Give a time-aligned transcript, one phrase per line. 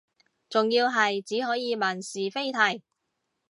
[0.49, 2.81] 仲要係只可以問是非題